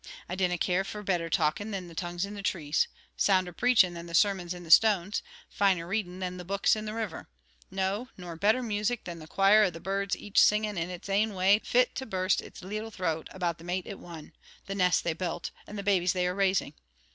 I 0.27 0.33
dinna 0.33 0.57
care 0.57 0.83
for 0.83 1.03
better 1.03 1.29
talkin' 1.29 1.69
than 1.69 1.87
the 1.87 1.93
'tongues 1.93 2.25
in 2.25 2.33
the 2.33 2.41
trees'; 2.41 2.87
sounder 3.15 3.53
preachin' 3.53 3.93
than 3.93 4.07
the 4.07 4.15
'sermons 4.15 4.51
in 4.51 4.63
the 4.63 4.71
stones'; 4.71 5.21
finer 5.47 5.85
readin' 5.85 6.17
than 6.17 6.37
the 6.37 6.43
books 6.43 6.75
in 6.75 6.85
the 6.85 6.95
river; 6.95 7.29
no, 7.69 8.09
nor 8.17 8.35
better 8.35 8.63
music 8.63 9.03
than 9.03 9.19
the 9.19 9.27
choir 9.27 9.61
o' 9.65 9.69
the 9.69 9.79
birds, 9.79 10.15
each 10.17 10.39
singin' 10.39 10.75
in 10.75 10.89
its 10.89 11.07
ain 11.07 11.35
way 11.35 11.59
fit 11.63 11.93
to 11.97 12.07
burst 12.07 12.41
its 12.41 12.63
leetle 12.63 12.89
throat 12.89 13.27
about 13.31 13.59
the 13.59 13.63
mate 13.63 13.85
it 13.85 13.99
won, 13.99 14.33
the 14.65 14.73
nest 14.73 15.03
they 15.03 15.13
built, 15.13 15.51
and 15.67 15.77
the 15.77 15.83
babies 15.83 16.13
they 16.13 16.25
are 16.25 16.33
raising. 16.33 16.73